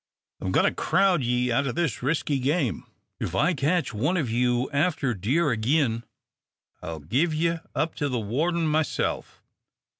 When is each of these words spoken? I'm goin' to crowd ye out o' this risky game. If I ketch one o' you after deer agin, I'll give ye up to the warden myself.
I'm 0.39 0.51
goin' 0.51 0.65
to 0.65 0.73
crowd 0.73 1.21
ye 1.21 1.51
out 1.51 1.67
o' 1.67 1.71
this 1.71 2.01
risky 2.01 2.39
game. 2.39 2.85
If 3.19 3.35
I 3.35 3.53
ketch 3.53 3.93
one 3.93 4.17
o' 4.17 4.21
you 4.23 4.67
after 4.71 5.13
deer 5.13 5.51
agin, 5.51 6.05
I'll 6.81 7.01
give 7.01 7.35
ye 7.35 7.59
up 7.75 7.93
to 7.97 8.09
the 8.09 8.19
warden 8.19 8.65
myself. 8.65 9.43